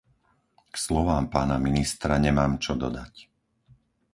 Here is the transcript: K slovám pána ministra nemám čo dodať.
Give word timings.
K 0.73 0.73
slovám 0.85 1.25
pána 1.35 1.57
ministra 1.67 2.15
nemám 2.25 2.53
čo 2.63 2.73
dodať. 2.83 3.13